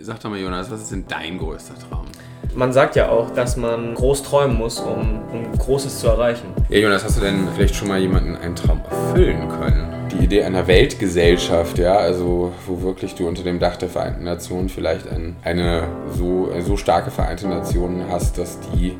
Sag 0.00 0.20
doch 0.20 0.30
mal, 0.30 0.38
Jonas, 0.38 0.70
was 0.70 0.82
ist 0.82 0.92
denn 0.92 1.04
dein 1.08 1.38
größter 1.38 1.74
Traum? 1.74 2.06
Man 2.54 2.72
sagt 2.72 2.94
ja 2.94 3.08
auch, 3.08 3.30
dass 3.30 3.56
man 3.56 3.96
groß 3.96 4.22
träumen 4.22 4.56
muss, 4.56 4.78
um, 4.78 5.22
um 5.32 5.58
Großes 5.58 5.98
zu 5.98 6.06
erreichen. 6.06 6.46
Ja, 6.68 6.78
Jonas, 6.78 7.02
hast 7.02 7.16
du 7.16 7.20
denn 7.20 7.48
vielleicht 7.52 7.74
schon 7.74 7.88
mal 7.88 7.98
jemanden 7.98 8.36
einen 8.36 8.54
Traum 8.54 8.80
erfüllen 8.88 9.48
können? 9.48 10.08
Die 10.12 10.24
Idee 10.24 10.44
einer 10.44 10.68
Weltgesellschaft, 10.68 11.78
ja, 11.78 11.96
also 11.96 12.52
wo 12.64 12.80
wirklich 12.82 13.16
du 13.16 13.26
unter 13.26 13.42
dem 13.42 13.58
Dach 13.58 13.74
der 13.74 13.88
Vereinten 13.88 14.22
Nationen 14.22 14.68
vielleicht 14.68 15.08
ein, 15.08 15.34
eine 15.42 15.88
so, 16.12 16.48
eine 16.52 16.62
so 16.62 16.76
starke 16.76 17.10
Vereinte 17.10 17.48
Nation 17.48 18.04
hast, 18.08 18.38
dass 18.38 18.60
die 18.60 18.96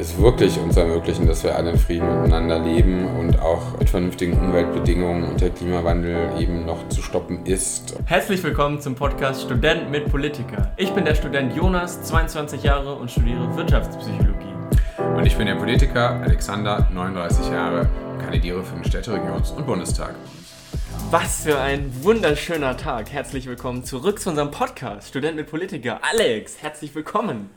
es 0.00 0.18
wirklich 0.18 0.58
uns 0.58 0.76
ermöglichen, 0.78 1.26
dass 1.26 1.44
wir 1.44 1.54
alle 1.54 1.72
in 1.72 1.78
Frieden 1.78 2.22
miteinander 2.22 2.58
leben 2.58 3.06
und 3.18 3.38
auch 3.38 3.78
mit 3.78 3.90
vernünftigen 3.90 4.32
Umweltbedingungen 4.32 5.24
und 5.24 5.40
der 5.40 5.50
Klimawandel 5.50 6.40
eben 6.40 6.64
noch 6.64 6.88
zu 6.88 7.02
stoppen 7.02 7.44
ist. 7.44 7.94
Herzlich 8.06 8.42
willkommen 8.42 8.80
zum 8.80 8.94
Podcast 8.94 9.42
Student 9.42 9.90
mit 9.90 10.10
Politiker. 10.10 10.72
Ich 10.78 10.90
bin 10.92 11.04
der 11.04 11.14
Student 11.14 11.54
Jonas, 11.54 12.02
22 12.02 12.62
Jahre 12.62 12.94
und 12.94 13.10
studiere 13.10 13.54
Wirtschaftspsychologie. 13.54 14.54
Und 15.16 15.26
ich 15.26 15.36
bin 15.36 15.46
der 15.46 15.56
Politiker 15.56 16.12
Alexander, 16.22 16.88
39 16.92 17.50
Jahre 17.50 17.86
kandidiere 18.18 18.64
für 18.64 18.76
den 18.76 18.84
Städteregions- 18.84 19.54
und 19.54 19.66
Bundestag. 19.66 20.14
Was 21.10 21.42
für 21.42 21.58
ein 21.58 21.92
wunderschöner 22.02 22.76
Tag. 22.76 23.10
Herzlich 23.10 23.46
willkommen 23.46 23.84
zurück 23.84 24.18
zu 24.18 24.30
unserem 24.30 24.50
Podcast 24.50 25.08
Student 25.08 25.36
mit 25.36 25.50
Politiker. 25.50 26.00
Alex, 26.02 26.62
herzlich 26.62 26.94
willkommen. 26.94 27.50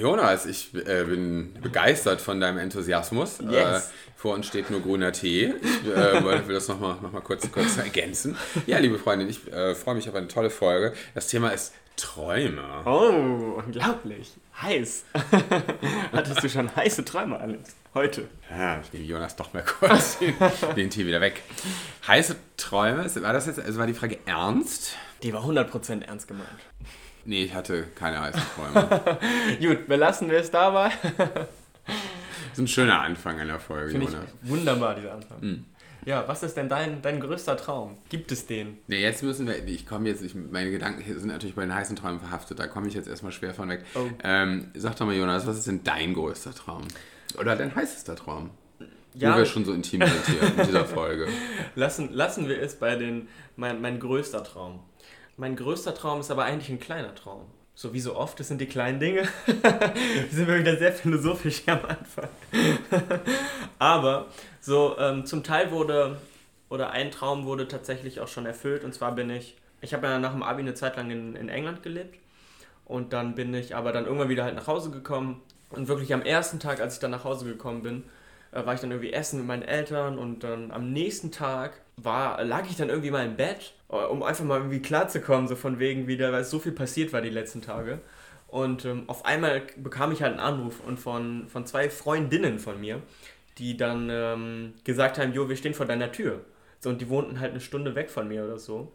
Jonas, 0.00 0.46
ich 0.46 0.74
äh, 0.74 1.04
bin 1.04 1.52
begeistert 1.60 2.22
von 2.22 2.40
deinem 2.40 2.58
Enthusiasmus. 2.58 3.38
Yes. 3.40 3.88
Äh, 3.88 3.90
vor 4.16 4.34
uns 4.34 4.46
steht 4.46 4.70
nur 4.70 4.80
grüner 4.80 5.12
Tee. 5.12 5.52
Ich 5.60 5.88
äh, 5.90 6.24
will 6.48 6.54
das 6.54 6.68
nochmal 6.68 6.96
noch 7.02 7.12
mal 7.12 7.20
kurz, 7.20 7.50
kurz 7.52 7.76
ergänzen. 7.76 8.36
Ja, 8.66 8.78
liebe 8.78 8.98
Freundin, 8.98 9.28
ich 9.28 9.46
äh, 9.52 9.74
freue 9.74 9.94
mich 9.94 10.08
auf 10.08 10.14
eine 10.14 10.28
tolle 10.28 10.48
Folge. 10.48 10.94
Das 11.14 11.28
Thema 11.28 11.50
ist 11.50 11.74
Träume. 11.96 12.62
Oh, 12.86 13.60
unglaublich. 13.64 14.32
Heiß. 14.62 15.04
Hattest 16.12 16.42
du 16.42 16.48
schon 16.48 16.74
heiße 16.74 17.04
Träume, 17.04 17.38
Alex? 17.38 17.76
Heute. 17.92 18.28
Ja, 18.50 18.80
ich 18.80 18.92
nehme 18.94 19.04
Jonas 19.04 19.36
doch 19.36 19.52
mal 19.52 19.62
kurz 19.62 20.18
den, 20.18 20.34
den 20.74 20.90
Tee 20.90 21.06
wieder 21.06 21.20
weg. 21.20 21.42
Heiße 22.06 22.36
Träume, 22.56 23.10
war 23.22 23.32
das 23.34 23.46
jetzt, 23.46 23.60
also 23.60 23.78
war 23.78 23.86
die 23.86 23.94
Frage 23.94 24.18
ernst? 24.24 24.96
Die 25.22 25.32
war 25.34 25.44
100% 25.44 26.04
ernst 26.04 26.28
gemeint. 26.28 26.48
Nee, 27.26 27.44
ich 27.44 27.54
hatte 27.54 27.84
keine 27.94 28.20
heißen 28.20 28.42
Träume. 28.54 29.18
Gut, 29.60 29.86
belassen 29.88 30.30
wir 30.30 30.38
es 30.38 30.50
dabei. 30.50 30.90
Das 31.18 31.48
ist 32.52 32.58
ein 32.58 32.68
schöner 32.68 33.00
Anfang 33.00 33.38
einer 33.40 33.58
Folge, 33.58 33.90
Finde 33.90 34.06
Jonas. 34.06 34.26
wunderbar, 34.42 34.94
dieser 34.94 35.14
Anfang. 35.14 35.64
Ja, 36.06 36.28
was 36.28 36.44
ist 36.44 36.56
denn 36.56 36.68
dein, 36.68 37.02
dein 37.02 37.18
größter 37.18 37.56
Traum? 37.56 37.98
Gibt 38.08 38.30
es 38.30 38.46
den? 38.46 38.78
Nee, 38.86 39.02
jetzt 39.02 39.24
müssen 39.24 39.48
wir, 39.48 39.66
ich 39.66 39.86
komme 39.86 40.08
jetzt, 40.08 40.22
ich, 40.22 40.36
meine 40.36 40.70
Gedanken 40.70 41.02
sind 41.04 41.26
natürlich 41.26 41.56
bei 41.56 41.62
den 41.62 41.74
heißen 41.74 41.96
Träumen 41.96 42.20
verhaftet, 42.20 42.60
da 42.60 42.68
komme 42.68 42.86
ich 42.86 42.94
jetzt 42.94 43.08
erstmal 43.08 43.32
schwer 43.32 43.52
von 43.54 43.68
weg. 43.68 43.84
Oh. 43.96 44.06
Ähm, 44.22 44.70
sag 44.74 44.94
doch 44.96 45.04
mal, 45.04 45.16
Jonas, 45.16 45.48
was 45.48 45.58
ist 45.58 45.66
denn 45.66 45.82
dein 45.82 46.14
größter 46.14 46.54
Traum? 46.54 46.82
Oder 47.40 47.56
dein 47.56 47.74
heißester 47.74 48.14
Traum? 48.14 48.50
Ja. 49.14 49.34
Wo 49.34 49.38
wir 49.38 49.46
schon 49.46 49.64
so 49.64 49.72
intim 49.72 50.00
sind 50.00 50.26
hier 50.26 50.42
in 50.42 50.66
dieser 50.66 50.84
Folge. 50.84 51.26
Lassen, 51.74 52.12
lassen 52.12 52.48
wir 52.48 52.62
es 52.62 52.76
bei 52.76 52.94
den, 52.94 53.26
mein, 53.56 53.80
mein 53.80 53.98
größter 53.98 54.44
Traum. 54.44 54.80
Mein 55.36 55.54
größter 55.54 55.94
Traum 55.94 56.20
ist 56.20 56.30
aber 56.30 56.44
eigentlich 56.44 56.70
ein 56.70 56.80
kleiner 56.80 57.14
Traum. 57.14 57.42
So 57.74 57.92
wie 57.92 58.00
so 58.00 58.16
oft, 58.16 58.40
das 58.40 58.48
sind 58.48 58.58
die 58.58 58.66
kleinen 58.66 59.00
Dinge. 59.00 59.28
wir 59.46 60.30
sind 60.30 60.48
wieder 60.48 60.78
sehr 60.78 60.94
philosophisch 60.94 61.58
hier 61.64 61.74
am 61.74 61.84
Anfang. 61.84 62.28
aber 63.78 64.28
so 64.62 64.96
ähm, 64.98 65.26
zum 65.26 65.44
Teil 65.44 65.70
wurde, 65.70 66.16
oder 66.70 66.90
ein 66.90 67.10
Traum 67.10 67.44
wurde 67.44 67.68
tatsächlich 67.68 68.20
auch 68.20 68.28
schon 68.28 68.46
erfüllt. 68.46 68.82
Und 68.82 68.94
zwar 68.94 69.14
bin 69.14 69.28
ich, 69.28 69.58
ich 69.82 69.92
habe 69.92 70.06
ja 70.06 70.18
nach 70.18 70.32
dem 70.32 70.42
Abi 70.42 70.62
eine 70.62 70.72
Zeit 70.72 70.96
lang 70.96 71.10
in, 71.10 71.36
in 71.36 71.50
England 71.50 71.82
gelebt. 71.82 72.18
Und 72.86 73.12
dann 73.12 73.34
bin 73.34 73.52
ich 73.52 73.76
aber 73.76 73.92
dann 73.92 74.06
irgendwann 74.06 74.30
wieder 74.30 74.44
halt 74.44 74.54
nach 74.54 74.68
Hause 74.68 74.90
gekommen. 74.90 75.42
Und 75.68 75.88
wirklich 75.88 76.14
am 76.14 76.22
ersten 76.22 76.60
Tag, 76.60 76.80
als 76.80 76.94
ich 76.94 77.00
dann 77.00 77.10
nach 77.10 77.24
Hause 77.24 77.44
gekommen 77.44 77.82
bin, 77.82 78.04
war 78.64 78.74
ich 78.74 78.80
dann 78.80 78.90
irgendwie 78.90 79.12
essen 79.12 79.38
mit 79.38 79.46
meinen 79.46 79.62
Eltern 79.62 80.18
und 80.18 80.44
dann 80.44 80.70
am 80.70 80.92
nächsten 80.92 81.30
Tag 81.32 81.80
war, 81.96 82.42
lag 82.44 82.64
ich 82.70 82.76
dann 82.76 82.88
irgendwie 82.88 83.10
mal 83.10 83.26
im 83.26 83.36
Bett, 83.36 83.74
äh, 83.90 83.96
um 83.96 84.22
einfach 84.22 84.44
mal 84.44 84.58
irgendwie 84.58 84.80
klarzukommen, 84.80 85.48
so 85.48 85.56
von 85.56 85.78
wegen 85.78 86.06
wieder, 86.06 86.32
weil 86.32 86.44
so 86.44 86.58
viel 86.58 86.72
passiert 86.72 87.12
war 87.12 87.20
die 87.20 87.30
letzten 87.30 87.62
Tage. 87.62 88.00
Und 88.48 88.84
ähm, 88.84 89.04
auf 89.08 89.24
einmal 89.24 89.62
bekam 89.76 90.12
ich 90.12 90.22
halt 90.22 90.32
einen 90.32 90.40
Anruf 90.40 90.80
und 90.86 90.98
von, 90.98 91.48
von 91.48 91.66
zwei 91.66 91.90
Freundinnen 91.90 92.58
von 92.58 92.80
mir, 92.80 93.02
die 93.58 93.76
dann 93.76 94.08
ähm, 94.10 94.74
gesagt 94.84 95.18
haben, 95.18 95.32
jo, 95.32 95.48
wir 95.48 95.56
stehen 95.56 95.74
vor 95.74 95.86
deiner 95.86 96.12
Tür. 96.12 96.40
So, 96.80 96.90
und 96.90 97.00
die 97.00 97.08
wohnten 97.08 97.40
halt 97.40 97.50
eine 97.50 97.60
Stunde 97.60 97.94
weg 97.94 98.10
von 98.10 98.28
mir 98.28 98.44
oder 98.44 98.58
so. 98.58 98.92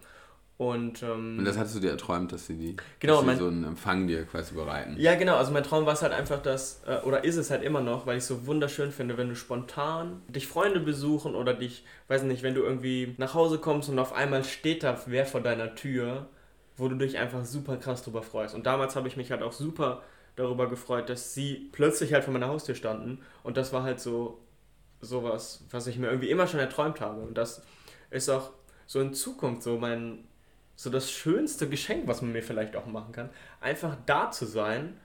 Und, 0.62 1.02
ähm, 1.02 1.40
Und 1.40 1.46
das 1.46 1.58
hattest 1.58 1.74
du 1.78 1.80
dir 1.80 1.90
erträumt, 1.90 2.32
dass 2.32 2.46
sie, 2.46 2.56
die, 2.56 2.76
Genau, 3.00 3.14
dass 3.14 3.22
sie 3.22 3.26
mein- 3.26 3.38
so 3.40 3.48
einen 3.48 3.64
Empfang 3.64 4.06
dir 4.06 4.26
quasi 4.26 4.54
bereiten. 4.54 4.96
Ja, 5.00 5.16
genau. 5.16 5.38
Also 5.38 5.52
mein 5.52 5.64
Traum 5.64 5.88
war 5.88 5.94
es 5.94 6.04
halt 6.04 6.14
einfach, 6.14 6.40
dass, 6.40 6.84
äh, 6.86 6.98
oder 7.04 7.24
ist 7.24 7.38
es 7.38 7.50
halt 7.50 7.64
immer 7.64 7.82
noch, 7.82 8.06
weil 8.06 8.18
ich 8.18 8.22
es 8.22 8.28
so 8.28 8.46
wunderschön 8.46 8.92
finde, 8.92 9.18
wenn 9.18 9.28
du 9.30 9.36
spontan 9.36 10.22
dich 10.28 10.48
Freunde 10.48 10.80
besuchen 10.80 11.34
oder 11.34 11.56
dich, 11.56 11.84
weiß 12.10 12.22
nicht, 12.24 12.44
wenn 12.44 12.54
du 12.54 12.62
irgendwie 12.62 13.16
nach 13.18 13.34
Hause 13.34 13.58
kommst 13.58 13.90
und 13.90 13.98
auf 13.98 14.14
einmal 14.14 14.44
steht 14.44 14.84
da 14.84 15.02
wer 15.08 15.26
vor 15.26 15.42
deiner 15.42 15.74
Tür, 15.74 16.28
wo 16.78 16.88
du 16.88 16.96
dich 16.96 17.18
einfach 17.18 17.44
super 17.44 17.78
krass 17.78 18.04
drüber 18.04 18.22
freust. 18.22 18.54
Und 18.54 18.68
damals 18.68 18.96
habe 18.96 19.08
ich 19.08 19.18
mich 19.18 19.32
halt 19.32 19.42
auch 19.42 19.54
super 19.54 20.04
darüber 20.36 20.70
gefreut, 20.70 21.10
dass 21.10 21.34
sie 21.34 21.70
plötzlich 21.72 22.14
halt 22.14 22.24
vor 22.24 22.34
meiner 22.34 22.50
Haustür 22.50 22.76
standen. 22.76 23.18
Und 23.42 23.58
das 23.58 23.74
war 23.74 23.82
halt 23.82 24.00
so 24.00 24.38
sowas, 25.02 25.64
was 25.72 25.88
ich 25.88 25.98
mir 25.98 26.06
irgendwie 26.10 26.30
immer 26.30 26.46
schon 26.46 26.60
erträumt 26.60 27.02
habe. 27.02 27.20
Und 27.22 27.36
das 27.36 27.64
ist 28.12 28.30
auch 28.30 28.52
so 28.86 29.00
in 29.00 29.16
Zukunft 29.16 29.64
so 29.64 29.80
mein, 29.80 30.26
so 30.82 30.90
das 30.90 31.12
schönste 31.12 31.70
Geschenk, 31.70 32.08
was 32.08 32.24
man 32.24 32.32
mir 32.32 32.42
vielleicht 32.42 32.76
auch 32.76 32.88
machen 32.88 33.12
kann. 33.12 33.30
Einfach 33.60 33.96
da 34.08 34.32
zu 34.32 34.46
sein, 34.46 34.98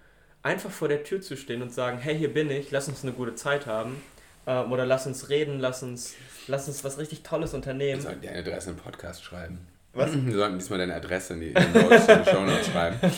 einfach 0.43 0.71
vor 0.71 0.89
der 0.89 1.05
Tür 1.05 1.21
zu 1.21 1.37
stehen 1.37 1.61
und 1.61 1.71
sagen, 1.71 1.99
hey, 1.99 2.17
hier 2.17 2.33
bin 2.33 2.51
ich, 2.51 2.71
lass 2.71 2.89
uns 2.89 3.03
eine 3.03 3.13
gute 3.13 3.35
Zeit 3.35 3.67
haben. 3.67 4.01
Ähm, 4.47 4.73
oder 4.73 4.87
lass 4.87 5.07
uns 5.07 5.29
reden, 5.29 5.61
lass 5.61 5.83
uns, 5.83 6.15
lass 6.47 6.67
uns 6.67 6.83
was 6.83 6.97
richtig 6.97 7.25
Tolles 7.25 7.53
unternehmen. 7.53 8.01
sollten 8.01 8.23
dir 8.23 8.31
eine 8.31 8.39
Adresse 8.39 8.71
im 8.71 8.77
Podcast 8.77 9.23
schreiben. 9.23 9.67
Was? 9.97 10.27
Wir 10.27 10.35
sollten 10.35 10.59
diesmal 10.59 10.79
deine 10.79 10.95
Adresse 10.95 11.35
in 11.35 11.41
die, 11.41 11.47
in 11.49 11.55
die, 11.55 12.31
Show 12.31 12.45
Notes 12.45 12.67
schreiben. 12.67 12.99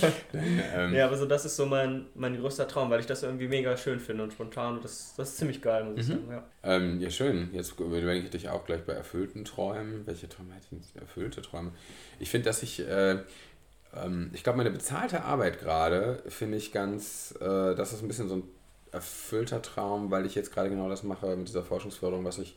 Ähm, 0.74 0.94
Ja, 0.94 1.06
aber 1.06 1.16
so 1.16 1.26
das 1.26 1.44
ist 1.44 1.56
so 1.56 1.66
mein, 1.66 2.06
mein 2.14 2.38
größter 2.38 2.68
Traum, 2.68 2.90
weil 2.90 3.00
ich 3.00 3.06
das 3.06 3.22
irgendwie 3.22 3.48
mega 3.48 3.76
schön 3.76 3.98
finde 3.98 4.22
und 4.22 4.32
spontan. 4.32 4.76
Und 4.76 4.84
das, 4.84 5.14
das 5.16 5.30
ist 5.30 5.38
ziemlich 5.38 5.60
geil, 5.60 5.84
muss 5.84 6.00
ich 6.00 6.06
sagen. 6.06 6.28
Ja. 6.30 6.44
Ähm, 6.62 7.00
ja, 7.00 7.10
schön. 7.10 7.50
Jetzt 7.52 7.78
überlege 7.78 8.26
ich 8.26 8.30
dich 8.30 8.48
auch 8.48 8.64
gleich 8.64 8.82
bei 8.84 8.92
erfüllten 8.92 9.44
Träumen. 9.44 10.06
Welche 10.06 10.28
Träume 10.28 10.54
hätte 10.54 10.66
ich 10.70 10.92
denn? 10.92 11.02
Erfüllte 11.02 11.42
Träume. 11.42 11.72
Ich 12.18 12.30
finde, 12.30 12.46
dass 12.46 12.62
ich, 12.62 12.80
äh, 12.80 13.18
ähm, 13.94 14.30
ich 14.32 14.44
glaube, 14.44 14.58
meine 14.58 14.70
bezahlte 14.70 15.24
Arbeit 15.24 15.58
gerade 15.58 16.22
finde 16.28 16.56
ich 16.58 16.72
ganz, 16.72 17.34
äh, 17.40 17.74
das 17.74 17.92
ist 17.92 18.02
ein 18.02 18.08
bisschen 18.08 18.28
so 18.28 18.36
ein 18.36 18.42
erfüllter 18.92 19.62
Traum, 19.62 20.10
weil 20.10 20.26
ich 20.26 20.34
jetzt 20.34 20.52
gerade 20.52 20.70
genau 20.70 20.88
das 20.88 21.02
mache 21.02 21.36
mit 21.36 21.48
dieser 21.48 21.62
Forschungsförderung, 21.62 22.24
was 22.24 22.38
ich 22.38 22.56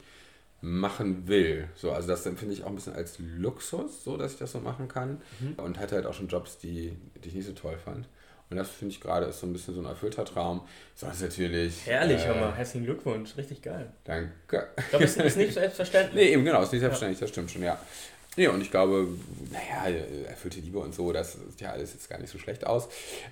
machen 0.61 1.27
will. 1.27 1.67
So, 1.75 1.91
also 1.91 2.07
das 2.07 2.25
empfinde 2.25 2.53
ich 2.53 2.63
auch 2.63 2.67
ein 2.67 2.75
bisschen 2.75 2.93
als 2.93 3.17
Luxus, 3.19 4.03
so 4.03 4.15
dass 4.15 4.33
ich 4.33 4.39
das 4.39 4.51
so 4.51 4.59
machen 4.59 4.87
kann. 4.87 5.21
Und 5.57 5.79
hatte 5.79 5.95
halt 5.95 6.05
auch 6.05 6.13
schon 6.13 6.27
Jobs, 6.27 6.59
die, 6.59 6.95
die 7.23 7.29
ich 7.29 7.35
nicht 7.35 7.47
so 7.47 7.53
toll 7.53 7.77
fand. 7.83 8.07
Und 8.51 8.57
das 8.57 8.69
finde 8.69 8.93
ich 8.93 8.99
gerade 8.99 9.27
ist 9.27 9.39
so 9.39 9.47
ein 9.47 9.53
bisschen 9.53 9.73
so 9.73 9.79
ein 9.79 9.85
erfüllter 9.85 10.25
Traum. 10.25 10.61
Sonst 10.93 11.21
natürlich. 11.21 11.85
Herrlich, 11.85 12.21
äh, 12.21 12.27
hör 12.27 12.35
mal. 12.35 12.53
Herzlichen 12.53 12.85
Glückwunsch. 12.85 13.37
Richtig 13.37 13.61
geil. 13.61 13.91
Danke. 14.03 14.67
Ich 14.77 14.89
glaube, 14.89 15.05
es 15.05 15.15
ist 15.15 15.37
nicht 15.37 15.53
selbstverständlich. 15.53 16.15
Nee, 16.21 16.33
eben 16.33 16.43
genau, 16.43 16.61
ist 16.61 16.73
nicht 16.73 16.81
selbstständig, 16.81 17.19
das 17.19 17.29
stimmt 17.29 17.49
schon, 17.49 17.63
ja. 17.63 17.79
Nee, 18.35 18.47
und 18.47 18.61
ich 18.61 18.69
glaube, 18.69 19.07
naja, 19.51 19.97
erfüllte 20.27 20.59
Liebe 20.59 20.79
und 20.79 20.93
so, 20.93 21.11
das 21.11 21.33
sieht 21.33 21.61
ja 21.61 21.71
alles 21.71 21.93
jetzt 21.93 22.09
gar 22.09 22.19
nicht 22.19 22.29
so 22.29 22.37
schlecht 22.37 22.67
aus. 22.67 22.87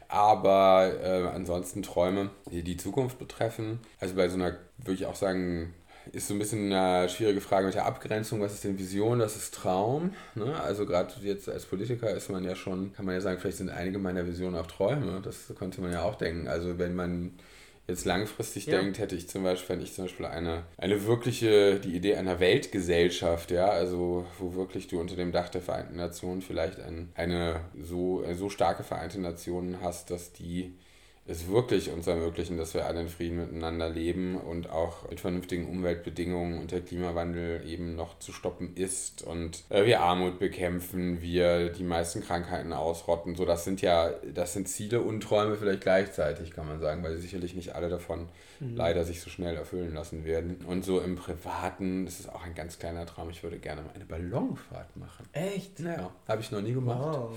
Aber 0.07 0.93
äh, 1.01 1.35
ansonsten 1.35 1.83
Träume, 1.83 2.29
die 2.51 2.63
die 2.63 2.77
Zukunft 2.77 3.19
betreffen. 3.19 3.79
Also 3.99 4.15
bei 4.15 4.27
so 4.29 4.35
einer, 4.35 4.57
würde 4.77 4.93
ich 4.93 5.05
auch 5.05 5.15
sagen, 5.15 5.73
ist 6.11 6.27
so 6.27 6.33
ein 6.33 6.39
bisschen 6.39 6.71
eine 6.71 7.09
schwierige 7.09 7.41
Frage 7.41 7.65
mit 7.67 7.75
der 7.75 7.85
Abgrenzung. 7.85 8.41
Was 8.41 8.53
ist 8.53 8.63
denn 8.63 8.77
Vision, 8.79 9.19
was 9.19 9.35
ist 9.35 9.53
Traum? 9.53 10.13
Ne? 10.35 10.59
Also 10.59 10.85
gerade 10.85 11.13
jetzt 11.21 11.49
als 11.49 11.65
Politiker 11.65 12.09
ist 12.11 12.29
man 12.29 12.43
ja 12.43 12.55
schon, 12.55 12.93
kann 12.93 13.05
man 13.05 13.15
ja 13.15 13.21
sagen, 13.21 13.39
vielleicht 13.39 13.57
sind 13.57 13.69
einige 13.69 13.99
meiner 13.99 14.25
Visionen 14.25 14.55
auch 14.59 14.67
Träume. 14.67 15.21
Das 15.23 15.53
könnte 15.57 15.81
man 15.81 15.91
ja 15.91 16.03
auch 16.03 16.15
denken. 16.15 16.47
Also 16.47 16.77
wenn 16.79 16.95
man 16.95 17.33
jetzt 17.87 18.05
langfristig 18.05 18.67
Ja. 18.67 18.79
denkt, 18.79 18.99
hätte 18.99 19.15
ich 19.15 19.27
zum 19.29 19.43
Beispiel, 19.43 19.75
wenn 19.75 19.83
ich 19.83 19.93
zum 19.93 20.05
Beispiel 20.05 20.25
eine, 20.27 20.63
eine 20.77 21.05
wirkliche, 21.05 21.79
die 21.79 21.95
Idee 21.95 22.15
einer 22.15 22.39
Weltgesellschaft, 22.39 23.51
ja, 23.51 23.67
also 23.69 24.25
wo 24.37 24.53
wirklich 24.55 24.87
du 24.87 24.99
unter 24.99 25.15
dem 25.15 25.31
Dach 25.31 25.49
der 25.49 25.61
Vereinten 25.61 25.95
Nationen 25.97 26.41
vielleicht 26.41 26.79
ein, 26.79 27.11
eine 27.15 27.61
so, 27.81 28.23
eine 28.23 28.35
so 28.35 28.49
starke 28.49 28.83
Vereinte 28.83 29.19
Nation 29.19 29.77
hast, 29.81 30.11
dass 30.11 30.33
die 30.33 30.75
es 31.29 31.47
wirklich 31.47 31.91
uns 31.91 32.07
ermöglichen, 32.07 32.57
dass 32.57 32.73
wir 32.73 32.85
alle 32.85 33.01
in 33.01 33.07
Frieden 33.07 33.37
miteinander 33.37 33.89
leben 33.89 34.35
und 34.35 34.69
auch 34.69 35.09
mit 35.09 35.19
vernünftigen 35.19 35.67
Umweltbedingungen 35.69 36.59
und 36.59 36.71
der 36.71 36.81
Klimawandel 36.81 37.61
eben 37.67 37.95
noch 37.95 38.17
zu 38.19 38.33
stoppen 38.33 38.75
ist 38.75 39.21
und 39.21 39.63
äh, 39.69 39.85
wir 39.85 40.01
Armut 40.01 40.39
bekämpfen, 40.39 41.21
wir 41.21 41.69
die 41.69 41.83
meisten 41.83 42.21
Krankheiten 42.21 42.73
ausrotten. 42.73 43.35
So, 43.35 43.45
das 43.45 43.63
sind 43.63 43.81
ja, 43.81 44.09
das 44.33 44.53
sind 44.53 44.67
Ziele 44.67 45.01
und 45.01 45.21
Träume 45.21 45.55
vielleicht 45.55 45.81
gleichzeitig, 45.81 46.51
kann 46.51 46.67
man 46.67 46.79
sagen, 46.79 47.03
weil 47.03 47.17
sicherlich 47.17 47.53
nicht 47.53 47.75
alle 47.75 47.89
davon 47.89 48.27
leider 48.59 49.05
sich 49.05 49.21
so 49.21 49.29
schnell 49.29 49.55
erfüllen 49.55 49.93
lassen 49.93 50.25
werden. 50.25 50.57
Und 50.67 50.83
so 50.83 50.99
im 50.99 51.15
Privaten, 51.15 52.05
das 52.05 52.19
ist 52.19 52.29
auch 52.29 52.43
ein 52.43 52.55
ganz 52.55 52.77
kleiner 52.79 53.05
Traum, 53.05 53.29
ich 53.29 53.43
würde 53.43 53.57
gerne 53.57 53.81
mal 53.81 53.91
eine 53.95 54.05
Ballonfahrt 54.05 54.97
machen. 54.97 55.25
Echt? 55.31 55.79
Naja, 55.79 56.11
habe 56.27 56.41
ich 56.41 56.51
noch 56.51 56.61
nie 56.61 56.73
gemacht. 56.73 56.99
Wow. 57.01 57.35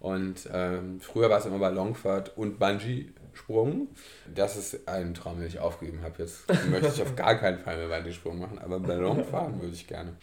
Und 0.00 0.48
ähm, 0.52 1.00
früher 1.00 1.28
war 1.28 1.38
es 1.38 1.46
immer 1.46 1.58
Ballonfahrt 1.58 2.36
und 2.36 2.58
Bungee-Sprung. 3.30 3.88
Das 4.34 4.56
ist 4.56 4.88
ein 4.88 5.14
Traum, 5.14 5.38
den 5.38 5.48
ich 5.48 5.58
aufgegeben 5.58 6.02
habe. 6.02 6.14
Jetzt 6.18 6.44
möchte 6.68 6.88
ich 6.88 7.02
auf 7.02 7.16
gar 7.16 7.36
keinen 7.36 7.58
Fall 7.58 7.76
mehr 7.76 7.88
Bungee-Sprung 7.88 8.38
machen, 8.38 8.58
aber 8.58 8.80
Ballonfahren 8.80 9.60
würde 9.60 9.74
ich 9.74 9.86
gerne. 9.86 10.16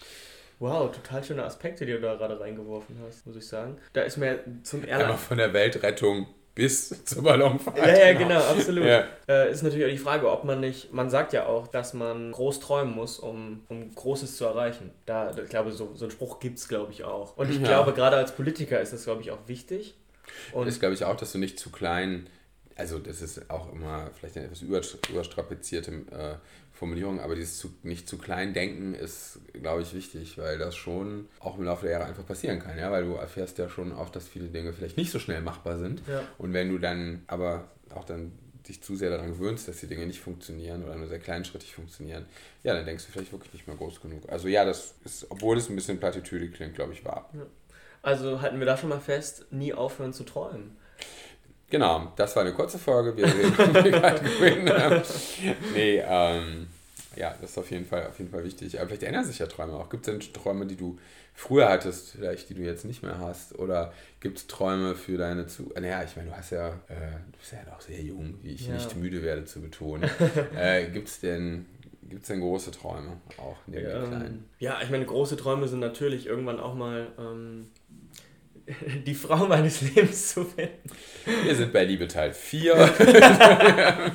Wow, 0.59 0.91
total 0.91 1.23
schöne 1.23 1.43
Aspekte, 1.43 1.85
die 1.85 1.91
du 1.91 2.01
da 2.01 2.15
gerade 2.15 2.39
reingeworfen 2.39 2.97
hast, 3.05 3.27
muss 3.27 3.35
ich 3.35 3.47
sagen. 3.47 3.77
Da 3.93 4.01
ist 4.01 4.17
mir 4.17 4.39
zum 4.63 4.83
Erlangen. 4.83 5.03
Einmal 5.03 5.17
von 5.17 5.37
der 5.37 5.53
Weltrettung 5.53 6.27
bis 6.55 7.05
zur 7.05 7.21
Ballonfahrt. 7.21 7.77
Ja, 7.77 8.07
ja, 8.07 8.13
genau, 8.13 8.39
absolut. 8.39 8.83
Ja. 8.83 9.03
Äh, 9.29 9.51
ist 9.51 9.61
natürlich 9.61 9.85
auch 9.85 9.91
die 9.91 9.99
Frage, 9.99 10.31
ob 10.31 10.43
man 10.43 10.59
nicht, 10.59 10.91
man 10.91 11.11
sagt 11.11 11.33
ja 11.33 11.45
auch, 11.45 11.67
dass 11.67 11.93
man 11.93 12.31
groß 12.31 12.59
träumen 12.59 12.95
muss, 12.95 13.19
um, 13.19 13.61
um 13.69 13.93
Großes 13.93 14.37
zu 14.37 14.45
erreichen. 14.45 14.89
Da, 15.05 15.31
ich 15.37 15.49
glaube, 15.49 15.71
so, 15.71 15.91
so 15.93 16.05
einen 16.05 16.11
Spruch 16.11 16.39
gibt 16.39 16.57
es, 16.57 16.67
glaube 16.67 16.91
ich, 16.91 17.03
auch. 17.03 17.37
Und 17.37 17.51
ich 17.51 17.59
ja. 17.59 17.67
glaube, 17.67 17.93
gerade 17.93 18.15
als 18.15 18.31
Politiker 18.31 18.81
ist 18.81 18.91
das, 18.91 19.03
glaube 19.03 19.21
ich, 19.21 19.29
auch 19.29 19.37
wichtig. 19.45 19.93
Und 20.51 20.67
ist, 20.67 20.79
glaube 20.79 20.95
ich, 20.95 21.05
auch, 21.05 21.15
dass 21.15 21.31
du 21.31 21.37
nicht 21.37 21.59
zu 21.59 21.69
klein, 21.69 22.27
also 22.77 22.99
das 22.99 23.21
ist 23.21 23.49
auch 23.49 23.73
immer 23.73 24.11
vielleicht 24.13 24.37
eine 24.37 24.45
etwas 24.45 24.61
überstrapazierte 24.61 25.91
äh, 26.11 26.35
Formulierung, 26.71 27.19
aber 27.19 27.35
dieses 27.35 27.57
zu, 27.57 27.73
nicht 27.81 28.07
zu 28.07 28.19
klein 28.19 28.53
denken 28.53 28.93
ist, 28.93 29.39
glaube 29.53 29.81
ich, 29.81 29.95
wichtig, 29.95 30.37
weil 30.37 30.59
das 30.59 30.75
schon 30.75 31.27
auch 31.39 31.57
im 31.57 31.63
Laufe 31.63 31.83
der 31.83 31.93
Jahre 31.93 32.05
einfach 32.05 32.25
passieren 32.25 32.59
kann, 32.59 32.77
ja, 32.77 32.91
weil 32.91 33.03
du 33.03 33.15
erfährst 33.15 33.57
ja 33.57 33.67
schon 33.67 33.91
oft, 33.91 34.15
dass 34.15 34.27
viele 34.27 34.47
Dinge 34.49 34.73
vielleicht 34.73 34.95
nicht 34.95 35.11
so 35.11 35.17
schnell 35.17 35.41
machbar 35.41 35.79
sind. 35.79 36.03
Ja. 36.07 36.23
Und 36.37 36.53
wenn 36.53 36.69
du 36.69 36.77
dann 36.77 37.23
aber 37.25 37.71
auch 37.95 38.05
dann 38.05 38.31
dich 38.67 38.83
zu 38.83 38.95
sehr 38.95 39.09
daran 39.09 39.31
gewöhnst, 39.31 39.67
dass 39.67 39.79
die 39.79 39.87
Dinge 39.87 40.05
nicht 40.05 40.19
funktionieren 40.19 40.83
oder 40.83 40.95
nur 40.95 41.07
sehr 41.07 41.19
kleinschrittig 41.19 41.73
funktionieren, 41.73 42.25
ja, 42.63 42.75
dann 42.75 42.85
denkst 42.85 43.05
du 43.05 43.11
vielleicht 43.11 43.31
wirklich 43.31 43.53
nicht 43.53 43.65
mehr 43.65 43.77
groß 43.77 44.01
genug. 44.01 44.29
Also 44.29 44.47
ja, 44.47 44.65
das 44.65 44.93
ist, 45.03 45.25
obwohl 45.31 45.57
es 45.57 45.69
ein 45.69 45.75
bisschen 45.75 45.99
Plattitüde 45.99 46.49
klingt, 46.49 46.75
glaube 46.75 46.93
ich, 46.93 47.03
wahr. 47.03 47.29
Ja. 47.33 47.45
Also 48.03 48.41
halten 48.41 48.59
wir 48.59 48.67
da 48.67 48.77
schon 48.77 48.89
mal 48.89 48.99
fest, 48.99 49.47
nie 49.49 49.73
aufhören 49.73 50.13
zu 50.13 50.23
träumen. 50.23 50.77
Genau, 51.69 52.13
das 52.15 52.35
war 52.35 52.43
eine 52.43 52.53
kurze 52.53 52.79
Folge. 52.79 53.15
Wir 53.17 53.25
reden 53.25 54.65
Nee, 55.73 56.01
ähm, 56.05 56.67
ja, 57.17 57.35
das 57.41 57.51
ist 57.51 57.57
auf 57.57 57.69
jeden 57.71 57.85
Fall, 57.85 58.07
auf 58.07 58.17
jeden 58.19 58.31
Fall 58.31 58.43
wichtig. 58.43 58.79
Aber 58.79 58.87
vielleicht 58.87 59.03
ändern 59.03 59.25
sich 59.25 59.39
ja 59.39 59.47
Träume 59.47 59.73
auch. 59.73 59.89
Gibt 59.89 60.07
es 60.07 60.13
denn 60.13 60.33
Träume, 60.33 60.65
die 60.65 60.77
du 60.77 60.97
früher 61.33 61.67
hattest, 61.67 62.11
vielleicht, 62.11 62.49
die 62.49 62.53
du 62.53 62.61
jetzt 62.61 62.85
nicht 62.85 63.03
mehr 63.03 63.19
hast? 63.19 63.57
Oder 63.57 63.91
gibt 64.19 64.37
es 64.37 64.47
Träume 64.47 64.95
für 64.95 65.17
deine 65.17 65.47
zu. 65.47 65.73
Naja, 65.75 66.03
ich 66.03 66.15
meine, 66.15 66.29
du 66.29 66.37
hast 66.37 66.51
ja, 66.51 66.69
äh, 66.69 67.17
du 67.31 67.37
bist 67.37 67.51
ja 67.51 67.69
noch 67.69 67.81
sehr 67.81 68.01
jung, 68.01 68.35
wie 68.43 68.51
ich 68.51 68.67
ja. 68.67 68.75
nicht 68.75 68.95
müde 68.95 69.21
werde 69.21 69.45
zu 69.45 69.61
betonen. 69.61 70.09
äh, 70.55 70.89
gibt 70.89 71.07
es 71.09 71.19
denn. 71.19 71.65
Gibt 72.09 72.21
es 72.21 72.29
denn 72.29 72.39
große 72.39 72.71
Träume 72.71 73.17
auch 73.37 73.57
neben 73.65 73.83
ja, 73.83 73.99
den 73.99 74.07
kleinen? 74.07 74.49
Ja, 74.59 74.79
ich 74.81 74.89
meine, 74.89 75.05
große 75.05 75.35
Träume 75.35 75.67
sind 75.67 75.81
natürlich 75.81 76.25
irgendwann 76.25 76.57
auch 76.57 76.73
mal 76.73 77.07
ähm, 77.19 77.67
die 79.05 79.13
Frau 79.15 79.47
meines 79.47 79.81
Lebens 79.81 80.29
zu 80.33 80.45
finden. 80.45 80.89
Wir 81.43 81.55
sind 81.55 81.73
bei 81.73 81.83
Liebe 81.83 82.07
Teil 82.07 82.33
4. 82.33 82.75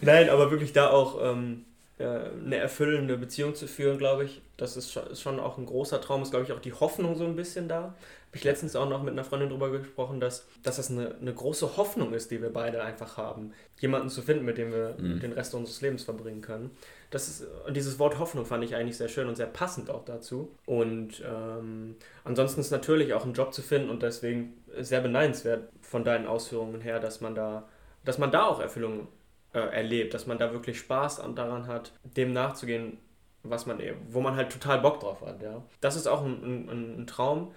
Nein, 0.00 0.28
aber 0.28 0.50
wirklich 0.50 0.72
da 0.72 0.90
auch 0.90 1.20
ähm, 1.22 1.64
äh, 1.64 1.75
eine 1.98 2.56
erfüllende 2.56 3.16
Beziehung 3.16 3.54
zu 3.54 3.66
führen, 3.66 3.96
glaube 3.96 4.24
ich, 4.24 4.42
das 4.56 4.76
ist 4.76 4.92
schon, 4.92 5.06
ist 5.06 5.22
schon 5.22 5.40
auch 5.40 5.56
ein 5.56 5.64
großer 5.64 6.00
Traum, 6.00 6.22
ist, 6.22 6.30
glaube 6.30 6.44
ich, 6.44 6.52
auch 6.52 6.60
die 6.60 6.74
Hoffnung 6.74 7.16
so 7.16 7.24
ein 7.24 7.36
bisschen 7.36 7.68
da. 7.68 7.94
Habe 8.26 8.34
ich 8.34 8.44
letztens 8.44 8.76
auch 8.76 8.88
noch 8.88 9.02
mit 9.02 9.12
einer 9.12 9.24
Freundin 9.24 9.48
darüber 9.48 9.70
gesprochen, 9.70 10.20
dass, 10.20 10.46
dass 10.62 10.76
das 10.76 10.90
eine, 10.90 11.14
eine 11.20 11.32
große 11.32 11.78
Hoffnung 11.78 12.12
ist, 12.12 12.30
die 12.30 12.42
wir 12.42 12.52
beide 12.52 12.82
einfach 12.82 13.16
haben. 13.16 13.52
Jemanden 13.78 14.10
zu 14.10 14.20
finden, 14.20 14.44
mit 14.44 14.58
dem 14.58 14.72
wir 14.72 14.96
mhm. 14.98 15.20
den 15.20 15.32
Rest 15.32 15.54
unseres 15.54 15.80
Lebens 15.80 16.04
verbringen 16.04 16.42
können 16.42 16.70
das 17.10 17.28
ist, 17.28 17.46
und 17.66 17.76
dieses 17.76 17.98
Wort 17.98 18.18
Hoffnung 18.18 18.44
fand 18.44 18.64
ich 18.64 18.74
eigentlich 18.74 18.96
sehr 18.96 19.08
schön 19.08 19.28
und 19.28 19.36
sehr 19.36 19.46
passend 19.46 19.90
auch 19.90 20.04
dazu. 20.04 20.50
Und 20.64 21.22
ähm, 21.24 21.96
ansonsten 22.24 22.60
ist 22.60 22.70
natürlich 22.70 23.14
auch 23.14 23.24
ein 23.24 23.32
Job 23.32 23.54
zu 23.54 23.62
finden 23.62 23.90
und 23.90 24.02
deswegen 24.02 24.54
sehr 24.78 25.00
beneidenswert 25.00 25.68
von 25.82 26.04
deinen 26.04 26.26
Ausführungen 26.26 26.80
her, 26.80 26.98
dass 26.98 27.20
man 27.20 27.34
da, 27.34 27.68
dass 28.04 28.18
man 28.18 28.30
da 28.30 28.46
auch 28.46 28.60
Erfüllung 28.60 29.08
äh, 29.56 29.74
erlebt, 29.74 30.12
dass 30.12 30.26
man 30.26 30.38
da 30.38 30.52
wirklich 30.52 30.78
Spaß 30.78 31.22
daran 31.34 31.66
hat, 31.66 31.92
dem 32.04 32.34
nachzugehen, 32.34 32.98
was 33.42 33.64
man 33.64 33.80
wo 34.10 34.20
man 34.20 34.36
halt 34.36 34.52
total 34.52 34.80
Bock 34.80 35.00
drauf 35.00 35.22
hat. 35.24 35.42
Ja. 35.42 35.62
Das 35.80 35.96
ist 35.96 36.06
auch 36.06 36.22
ein, 36.22 36.68
ein, 36.68 37.00
ein 37.00 37.06
Traum. 37.06 37.52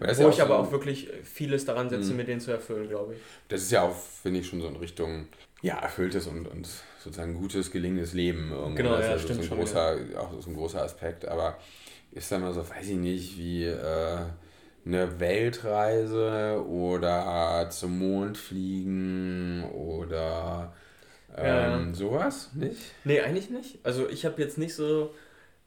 Wo 0.00 0.28
ich 0.28 0.42
aber 0.42 0.58
auch 0.58 0.72
wirklich 0.72 1.08
vieles 1.22 1.64
daran 1.64 1.88
setze, 1.88 2.10
mhm. 2.10 2.16
mir 2.16 2.24
den 2.24 2.40
zu 2.40 2.50
erfüllen, 2.50 2.88
glaube 2.88 3.14
ich. 3.14 3.20
Das 3.48 3.62
ist 3.62 3.70
ja 3.70 3.82
auch, 3.82 3.94
finde 3.94 4.40
ich, 4.40 4.48
schon 4.48 4.60
so 4.60 4.66
in 4.66 4.76
Richtung 4.76 5.28
ja, 5.62 5.76
erfülltes 5.76 6.26
und, 6.26 6.46
und 6.46 6.68
sozusagen 6.98 7.34
gutes, 7.34 7.70
gelingendes 7.70 8.12
Leben. 8.12 8.50
Irgendwo. 8.50 8.74
Genau, 8.74 8.96
das 8.96 9.06
ja, 9.06 9.14
ist 9.14 9.30
also 9.30 9.42
so 9.42 9.54
ein 9.54 9.58
großer, 9.60 9.98
schon, 9.98 10.12
ja. 10.12 10.20
auch 10.20 10.32
so 10.40 10.50
ein 10.50 10.56
großer 10.56 10.82
Aspekt. 10.82 11.26
Aber 11.26 11.56
ist 12.10 12.30
dann 12.32 12.42
mal 12.42 12.52
so, 12.52 12.68
weiß 12.68 12.88
ich 12.88 12.96
nicht, 12.96 13.38
wie 13.38 13.64
äh, 13.64 14.18
eine 14.84 15.20
Weltreise 15.20 16.62
oder 16.68 17.68
zum 17.70 17.98
Mond 17.98 18.36
fliegen 18.36 19.64
oder 19.72 20.72
ähm, 21.36 21.88
ja. 21.88 21.94
sowas, 21.94 22.50
nicht? 22.54 22.80
Nee, 23.04 23.20
eigentlich 23.20 23.50
nicht. 23.50 23.78
Also 23.84 24.08
ich 24.08 24.24
habe 24.24 24.40
jetzt 24.42 24.58
nicht 24.58 24.74
so, 24.74 25.14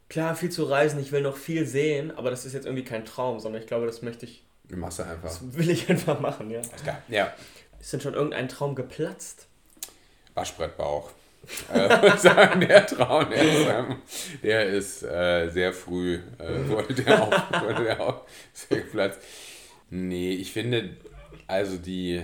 klar, 0.10 0.36
viel 0.36 0.50
zu 0.50 0.64
reisen, 0.66 1.00
ich 1.00 1.12
will 1.12 1.22
noch 1.22 1.38
viel 1.38 1.66
sehen, 1.66 2.16
aber 2.16 2.30
das 2.30 2.46
ist 2.46 2.54
jetzt 2.54 2.66
irgendwie 2.66 2.84
kein 2.84 3.06
Traum, 3.06 3.40
sondern 3.40 3.62
ich 3.62 3.68
glaube, 3.68 3.86
das 3.86 4.02
möchte 4.02 4.26
ich. 4.26 4.44
Du 4.70 4.78
machst 4.78 5.00
du 5.00 5.04
einfach. 5.04 5.24
Das 5.24 5.42
will 5.56 5.70
ich 5.70 5.90
einfach 5.90 6.20
machen, 6.20 6.50
ja. 6.52 6.62
Ja. 7.10 7.34
Ist 7.80 7.94
denn 7.94 8.02
schon 8.02 8.14
irgendein 8.14 8.48
Traum 8.48 8.76
geplatzt? 8.76 9.48
Waschbrettbauch. 10.36 11.12
äh, 11.74 12.18
sagen, 12.18 12.62
der 12.62 12.86
Traum, 12.86 13.30
der 13.30 13.42
ist, 13.42 13.68
ähm, 13.68 13.96
der 14.42 14.66
ist 14.68 15.04
äh, 15.04 15.50
sehr 15.50 15.74
früh, 15.74 16.20
äh, 16.38 16.70
wurde 16.70 16.94
der 16.94 17.22
auch, 17.22 17.62
wurde 17.62 17.84
der 17.84 18.00
auch 18.00 18.22
sehr 18.54 18.78
geplatzt. 18.78 19.20
Nee, 19.90 20.32
ich 20.32 20.54
finde, 20.54 20.92
also 21.48 21.76
die, 21.76 22.22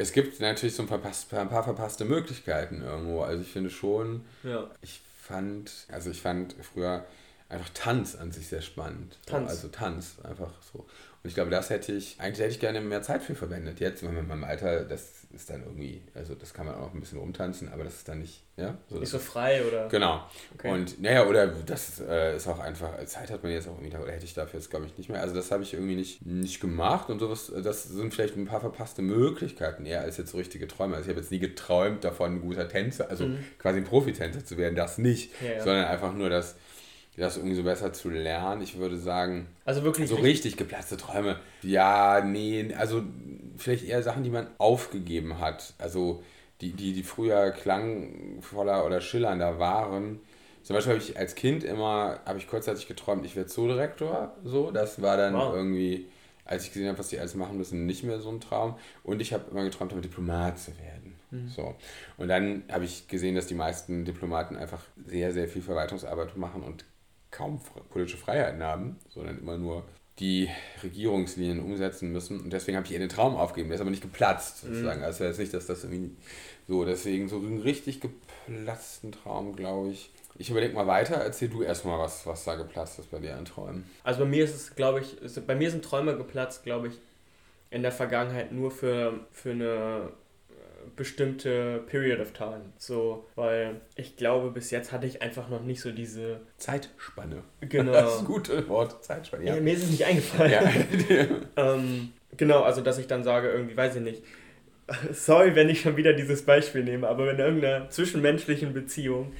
es 0.00 0.12
gibt 0.12 0.40
natürlich 0.40 0.74
so 0.74 0.82
ein 0.82 0.88
paar, 0.88 1.00
ein 1.02 1.48
paar 1.48 1.64
verpasste 1.64 2.04
Möglichkeiten 2.04 2.82
irgendwo. 2.82 3.20
Also 3.22 3.42
ich 3.42 3.52
finde 3.52 3.70
schon, 3.70 4.24
ja. 4.42 4.70
ich 4.80 5.00
fand, 5.14 5.86
also 5.92 6.10
ich 6.10 6.22
fand 6.22 6.54
früher 6.62 7.04
einfach 7.50 7.68
Tanz 7.74 8.16
an 8.16 8.32
sich 8.32 8.48
sehr 8.48 8.62
spannend. 8.62 9.18
Tanz. 9.26 9.50
Also 9.50 9.68
Tanz, 9.68 10.16
einfach 10.22 10.52
so. 10.72 10.86
Und 11.22 11.28
ich 11.28 11.34
glaube, 11.34 11.50
das 11.50 11.68
hätte 11.68 11.92
ich, 11.92 12.16
eigentlich 12.18 12.38
hätte 12.38 12.52
ich 12.52 12.60
gerne 12.60 12.80
mehr 12.80 13.02
Zeit 13.02 13.22
für 13.22 13.34
verwendet. 13.34 13.78
Jetzt, 13.78 14.02
mit 14.02 14.26
meinem 14.26 14.42
Alter, 14.42 14.84
das 14.86 15.24
ist 15.34 15.50
dann 15.50 15.62
irgendwie, 15.62 16.02
also 16.14 16.34
das 16.34 16.54
kann 16.54 16.64
man 16.64 16.76
auch 16.76 16.94
ein 16.94 17.00
bisschen 17.00 17.18
umtanzen, 17.18 17.70
aber 17.70 17.84
das 17.84 17.96
ist 17.96 18.08
dann 18.08 18.20
nicht, 18.20 18.42
ja? 18.56 18.78
So, 18.88 18.98
nicht 18.98 19.10
so 19.10 19.18
frei 19.18 19.62
oder? 19.66 19.88
Genau. 19.88 20.24
Okay. 20.54 20.70
Und 20.70 21.00
naja, 21.02 21.26
oder 21.26 21.48
das 21.48 22.00
äh, 22.00 22.36
ist 22.36 22.48
auch 22.48 22.58
einfach, 22.58 23.04
Zeit 23.04 23.30
hat 23.30 23.42
man 23.42 23.52
jetzt 23.52 23.68
auch 23.68 23.78
irgendwie, 23.78 23.94
oder 23.98 24.12
hätte 24.12 24.24
ich 24.24 24.32
dafür 24.32 24.58
jetzt 24.58 24.70
glaube 24.70 24.86
ich 24.86 24.96
nicht 24.96 25.10
mehr. 25.10 25.20
Also 25.20 25.34
das 25.34 25.50
habe 25.50 25.62
ich 25.62 25.74
irgendwie 25.74 25.94
nicht, 25.94 26.24
nicht 26.24 26.58
gemacht 26.58 27.10
und 27.10 27.18
sowas, 27.18 27.52
das 27.62 27.84
sind 27.84 28.14
vielleicht 28.14 28.36
ein 28.36 28.46
paar 28.46 28.60
verpasste 28.60 29.02
Möglichkeiten 29.02 29.84
eher 29.84 30.00
als 30.00 30.16
jetzt 30.16 30.30
so 30.30 30.38
richtige 30.38 30.66
Träume. 30.68 30.96
Also 30.96 31.10
ich 31.10 31.10
habe 31.10 31.20
jetzt 31.20 31.30
nie 31.30 31.38
geträumt 31.38 32.02
davon, 32.02 32.36
ein 32.36 32.40
guter 32.40 32.66
Tänzer, 32.66 33.10
also 33.10 33.26
mhm. 33.26 33.44
quasi 33.58 33.78
ein 33.78 33.84
Profitänzer 33.84 34.42
zu 34.42 34.56
werden, 34.56 34.74
das 34.74 34.96
nicht, 34.96 35.32
ja, 35.42 35.52
ja. 35.52 35.62
sondern 35.62 35.84
einfach 35.84 36.14
nur 36.14 36.30
das 36.30 36.56
das 37.16 37.36
irgendwie 37.36 37.56
so 37.56 37.62
besser 37.62 37.92
zu 37.92 38.08
lernen. 38.08 38.62
Ich 38.62 38.78
würde 38.78 38.96
sagen, 38.96 39.48
also 39.64 39.82
wirklich 39.82 40.08
so 40.08 40.16
richtig 40.16 40.56
geplatzte 40.56 40.96
Träume. 40.96 41.38
Ja, 41.62 42.22
nee, 42.24 42.72
also 42.74 43.02
vielleicht 43.56 43.86
eher 43.86 44.02
Sachen, 44.02 44.24
die 44.24 44.30
man 44.30 44.46
aufgegeben 44.58 45.38
hat. 45.38 45.74
Also 45.78 46.22
die, 46.60 46.72
die, 46.72 46.92
die 46.92 47.02
früher 47.02 47.50
klangvoller 47.50 48.84
oder 48.86 49.00
schillernder 49.00 49.58
waren. 49.58 50.20
Zum 50.62 50.74
Beispiel 50.74 50.94
habe 50.94 51.02
ich 51.02 51.18
als 51.18 51.34
Kind 51.34 51.64
immer, 51.64 52.20
habe 52.26 52.38
ich 52.38 52.46
kurzzeitig 52.46 52.86
geträumt, 52.86 53.24
ich 53.24 53.34
werde 53.34 53.48
Zoodirektor. 53.48 54.36
So, 54.44 54.70
das 54.70 55.00
war 55.00 55.16
dann 55.16 55.34
wow. 55.34 55.54
irgendwie, 55.54 56.06
als 56.44 56.64
ich 56.64 56.72
gesehen 56.72 56.88
habe, 56.88 56.98
was 56.98 57.08
die 57.08 57.18
alles 57.18 57.34
machen 57.34 57.56
müssen, 57.56 57.86
nicht 57.86 58.04
mehr 58.04 58.20
so 58.20 58.30
ein 58.30 58.40
Traum. 58.40 58.76
Und 59.02 59.20
ich 59.20 59.32
habe 59.32 59.50
immer 59.50 59.64
geträumt, 59.64 59.92
damit 59.92 60.04
Diplomat 60.04 60.58
zu 60.58 60.72
werden. 60.78 61.16
Mhm. 61.30 61.48
So. 61.48 61.74
Und 62.18 62.28
dann 62.28 62.64
habe 62.70 62.84
ich 62.84 63.08
gesehen, 63.08 63.34
dass 63.34 63.46
die 63.46 63.54
meisten 63.54 64.04
Diplomaten 64.04 64.56
einfach 64.56 64.82
sehr, 65.06 65.32
sehr 65.32 65.48
viel 65.48 65.62
Verwaltungsarbeit 65.62 66.36
machen 66.36 66.62
und 66.62 66.84
kaum 67.30 67.60
politische 67.90 68.16
Freiheiten 68.16 68.62
haben, 68.62 68.96
sondern 69.08 69.38
immer 69.38 69.56
nur 69.56 69.84
die 70.18 70.50
Regierungslinien 70.82 71.60
umsetzen 71.60 72.12
müssen. 72.12 72.40
Und 72.40 72.52
deswegen 72.52 72.76
habe 72.76 72.86
ich 72.86 72.92
ihr 72.92 72.98
den 72.98 73.08
Traum 73.08 73.36
aufgegeben. 73.36 73.70
Der 73.70 73.76
ist 73.76 73.80
aber 73.80 73.90
nicht 73.90 74.02
geplatzt, 74.02 74.60
sozusagen. 74.60 75.00
Mhm. 75.00 75.06
Also 75.06 75.24
jetzt 75.24 75.38
nicht, 75.38 75.54
dass 75.54 75.66
das 75.66 75.84
irgendwie 75.84 76.10
so, 76.68 76.84
deswegen 76.84 77.28
so 77.28 77.36
einen 77.36 77.62
richtig 77.62 78.00
geplatzten 78.00 79.12
Traum, 79.12 79.56
glaube 79.56 79.88
ich. 79.90 80.10
Ich 80.36 80.50
überlege 80.50 80.74
mal 80.74 80.86
weiter, 80.86 81.16
erzähl 81.16 81.48
du 81.48 81.62
erstmal, 81.62 81.98
was, 81.98 82.26
was 82.26 82.44
da 82.44 82.54
geplatzt 82.54 82.98
ist 82.98 83.10
bei 83.10 83.18
dir 83.18 83.36
an 83.36 83.44
Träumen. 83.44 83.84
Also 84.04 84.20
bei 84.20 84.26
mir 84.26 84.44
ist 84.44 84.54
es, 84.54 84.74
glaube 84.74 85.00
ich, 85.00 85.16
bei 85.46 85.54
mir 85.54 85.70
sind 85.70 85.84
Träume 85.84 86.16
geplatzt, 86.16 86.64
glaube 86.64 86.88
ich, 86.88 86.94
in 87.70 87.82
der 87.82 87.92
Vergangenheit 87.92 88.52
nur 88.52 88.70
für, 88.70 89.20
für 89.30 89.50
eine 89.50 90.12
bestimmte 90.96 91.82
Period 91.86 92.20
of 92.20 92.32
Time. 92.32 92.62
So, 92.78 93.26
weil 93.34 93.80
ich 93.96 94.16
glaube, 94.16 94.50
bis 94.50 94.70
jetzt 94.70 94.92
hatte 94.92 95.06
ich 95.06 95.22
einfach 95.22 95.48
noch 95.48 95.62
nicht 95.62 95.80
so 95.80 95.92
diese 95.92 96.40
Zeitspanne. 96.56 97.42
Genau. 97.60 97.92
Das 98.00 98.24
gutes 98.24 98.68
Wort, 98.68 99.04
Zeitspanne. 99.04 99.44
Ja. 99.44 99.54
ja 99.54 99.60
mir 99.60 99.74
ist 99.74 99.84
es 99.84 99.90
nicht 99.90 100.04
eingefallen. 100.04 100.52
Ja. 100.52 100.62
ähm, 101.74 102.12
genau, 102.36 102.62
also 102.62 102.80
dass 102.80 102.98
ich 102.98 103.06
dann 103.06 103.24
sage, 103.24 103.50
irgendwie, 103.50 103.76
weiß 103.76 103.96
ich 103.96 104.02
nicht. 104.02 104.22
Sorry, 105.12 105.54
wenn 105.54 105.68
ich 105.68 105.82
schon 105.82 105.96
wieder 105.96 106.12
dieses 106.12 106.42
Beispiel 106.42 106.82
nehme, 106.82 107.06
aber 107.06 107.30
in 107.30 107.38
irgendeiner 107.38 107.88
zwischenmenschlichen 107.90 108.72
Beziehung 108.72 109.32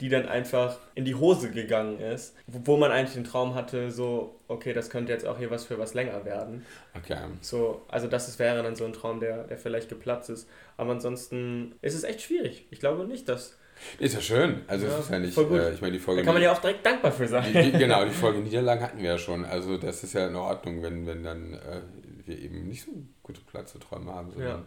die 0.00 0.08
dann 0.08 0.26
einfach 0.26 0.78
in 0.94 1.04
die 1.04 1.14
Hose 1.14 1.50
gegangen 1.50 1.98
ist, 1.98 2.34
wo 2.46 2.76
man 2.76 2.92
eigentlich 2.92 3.14
den 3.14 3.24
Traum 3.24 3.54
hatte, 3.54 3.90
so, 3.90 4.38
okay, 4.46 4.72
das 4.72 4.90
könnte 4.90 5.12
jetzt 5.12 5.26
auch 5.26 5.38
hier 5.38 5.50
was 5.50 5.64
für 5.64 5.78
was 5.78 5.94
länger 5.94 6.24
werden. 6.24 6.64
Okay. 6.96 7.18
So, 7.40 7.82
also 7.88 8.06
das 8.06 8.28
ist, 8.28 8.38
wäre 8.38 8.62
dann 8.62 8.76
so 8.76 8.84
ein 8.84 8.92
Traum, 8.92 9.20
der, 9.20 9.44
der 9.44 9.58
vielleicht 9.58 9.88
geplatzt 9.88 10.30
ist. 10.30 10.48
Aber 10.76 10.92
ansonsten 10.92 11.74
ist 11.82 11.94
es 11.94 12.04
echt 12.04 12.22
schwierig. 12.22 12.66
Ich 12.70 12.80
glaube 12.80 13.06
nicht, 13.06 13.28
dass 13.28 13.56
ist 13.98 14.14
ja 14.14 14.20
schön. 14.20 14.62
Also 14.66 14.86
ja, 14.86 14.98
ist 14.98 15.10
ja 15.10 15.18
nicht, 15.18 15.36
äh, 15.36 15.72
ich 15.72 15.80
meine 15.80 15.92
die 15.92 15.98
Folge. 15.98 16.22
Da 16.22 16.24
kann 16.24 16.34
man 16.34 16.42
ja 16.42 16.52
auch 16.52 16.58
direkt 16.58 16.84
dankbar 16.84 17.12
für 17.12 17.28
sein. 17.28 17.52
Die, 17.52 17.72
die, 17.72 17.78
genau, 17.78 18.04
die 18.04 18.10
Folge 18.12 18.40
Niederlagen 18.40 18.82
hatten 18.82 18.98
wir 18.98 19.10
ja 19.10 19.18
schon. 19.18 19.44
Also 19.44 19.76
das 19.76 20.02
ist 20.02 20.14
ja 20.14 20.26
in 20.26 20.36
Ordnung, 20.36 20.82
wenn, 20.82 21.06
wenn 21.06 21.22
dann 21.22 21.54
äh, 21.54 21.80
wir 22.24 22.38
eben 22.38 22.66
nicht 22.66 22.84
so 22.84 22.92
gute 23.22 23.40
Platzträume 23.40 24.12
haben, 24.12 24.32
sondern 24.32 24.50
ja. 24.50 24.64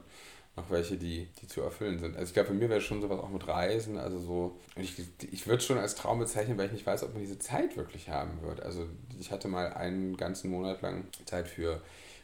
Noch 0.55 0.69
welche, 0.69 0.97
die, 0.97 1.27
die 1.41 1.47
zu 1.47 1.61
erfüllen 1.61 1.99
sind. 1.99 2.15
Also 2.15 2.27
ich 2.27 2.33
glaube, 2.33 2.49
für 2.49 2.53
mir 2.53 2.69
wäre 2.69 2.81
schon 2.81 3.01
sowas 3.01 3.19
auch 3.19 3.29
mit 3.29 3.47
Reisen, 3.47 3.97
also 3.97 4.19
so, 4.19 4.59
ich, 4.75 4.95
ich 5.31 5.47
würde 5.47 5.59
es 5.59 5.65
schon 5.65 5.77
als 5.77 5.95
Traum 5.95 6.19
bezeichnen, 6.19 6.57
weil 6.57 6.65
ich 6.67 6.73
nicht 6.73 6.85
weiß, 6.85 7.03
ob 7.03 7.13
man 7.13 7.21
diese 7.21 7.39
Zeit 7.39 7.77
wirklich 7.77 8.09
haben 8.09 8.41
wird. 8.41 8.61
Also 8.61 8.85
ich 9.19 9.31
hatte 9.31 9.47
mal 9.47 9.73
einen 9.73 10.17
ganzen 10.17 10.51
Monat 10.51 10.81
lang 10.81 11.05
Zeit 11.25 11.47
für 11.47 11.81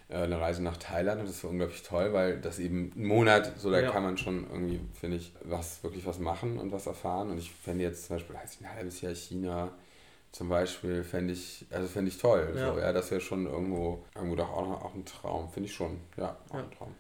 äh, 0.10 0.18
eine 0.18 0.42
Reise 0.42 0.62
nach 0.62 0.78
Thailand 0.78 1.22
und 1.22 1.30
das 1.30 1.42
war 1.44 1.52
unglaublich 1.52 1.84
toll, 1.84 2.12
weil 2.12 2.40
das 2.42 2.60
eben 2.60 2.92
ein 2.98 3.06
Monat, 3.06 3.54
so 3.58 3.72
da 3.72 3.80
ja. 3.80 3.92
kann 3.92 4.04
man 4.04 4.18
schon 4.18 4.46
irgendwie, 4.50 4.82
finde 4.94 5.18
ich, 5.18 5.34
was 5.44 5.82
wirklich 5.84 6.06
was 6.06 6.20
machen 6.20 6.60
und 6.60 6.74
was 6.74 6.86
erfahren. 6.86 7.32
Und 7.32 7.38
ich 7.38 7.52
fände 7.52 7.84
jetzt 7.84 8.08
zum 8.08 8.18
Beispiel, 8.18 8.36
ich, 8.44 8.62
ein 8.62 8.74
halbes 8.74 9.00
Jahr 9.00 9.16
China 9.16 9.72
zum 10.34 10.50
Beispiel, 10.50 11.04
fände 11.04 11.34
ich, 11.34 11.66
also 11.72 11.88
fände 11.88 12.10
ich 12.10 12.18
toll. 12.18 12.54
Ja. 12.56 12.74
So, 12.74 12.80
ja, 12.80 12.92
das 12.92 13.10
wäre 13.10 13.22
schon 13.22 13.46
irgendwo, 13.46 14.06
irgendwo 14.16 14.36
doch 14.36 14.50
auch, 14.50 14.84
auch 14.84 14.94
ein 14.94 15.06
Traum, 15.06 15.50
finde 15.50 15.70
ich 15.70 15.76
schon. 15.76 16.00
Ja, 16.18 16.38
auch 16.50 16.56
ja. 16.56 16.60
ein 16.60 16.72
Traum. 16.72 16.94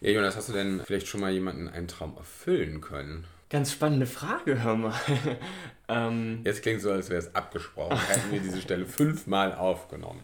Ja, 0.00 0.10
Jonas, 0.10 0.36
hast 0.36 0.48
du 0.48 0.52
denn 0.52 0.82
vielleicht 0.84 1.06
schon 1.06 1.20
mal 1.20 1.32
jemanden 1.32 1.68
einen 1.68 1.88
Traum 1.88 2.16
erfüllen 2.16 2.80
können? 2.80 3.24
Ganz 3.48 3.72
spannende 3.72 4.06
Frage, 4.06 4.62
hör 4.62 4.74
mal. 4.74 4.94
ähm, 5.88 6.40
Jetzt 6.44 6.62
klingt 6.62 6.80
so, 6.80 6.90
als 6.90 7.08
wäre 7.10 7.20
es 7.20 7.32
abgesprochen. 7.34 7.96
Hätten 8.08 8.32
wir 8.32 8.40
diese 8.40 8.60
Stelle 8.60 8.86
fünfmal 8.86 9.54
aufgenommen. 9.54 10.22